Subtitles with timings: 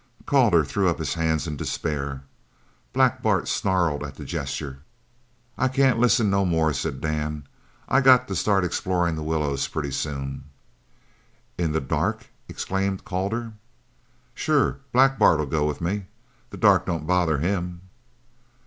[0.25, 2.23] Calder threw up his hands in despair.
[2.91, 4.79] Black Bart snarled at the gesture.
[5.59, 7.47] "I can't listen no more," said Dan.
[7.87, 10.45] "I got to start explorin' the willows pretty soon."
[11.55, 13.53] "In the dark?" exclaimed Calder.
[14.33, 14.79] "Sure.
[14.91, 16.07] Black Bart'll go with me.
[16.49, 17.81] The dark don't bother him."